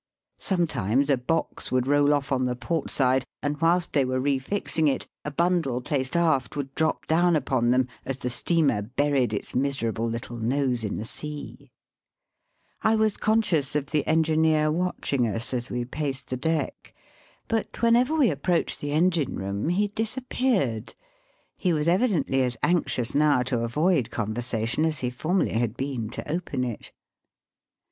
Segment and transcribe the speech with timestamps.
[0.39, 4.39] Sometimes a box would roll off on the port side, and whilst they were re
[4.39, 9.31] fixing it, a bundle placed aft would drop down upon them as the steamer buried
[9.31, 11.69] its miserable little nose in the sea*
[12.81, 16.95] I was conscious of the engineer watching us as we paced the deck,
[17.47, 20.95] but whenever we approached the engine room he disappeared.
[21.57, 26.31] He was evidently as anxious now to avoid conversation as he formerly had been to
[26.31, 26.91] open it.